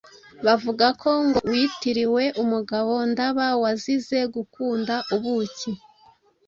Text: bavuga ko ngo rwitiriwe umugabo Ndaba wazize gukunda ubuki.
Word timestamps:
bavuga 0.45 0.85
ko 1.01 1.09
ngo 1.25 1.37
rwitiriwe 1.47 2.23
umugabo 2.43 2.93
Ndaba 3.11 3.45
wazize 3.63 4.19
gukunda 4.35 4.95
ubuki. 5.15 5.71